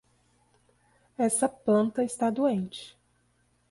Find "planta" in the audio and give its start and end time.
1.47-2.03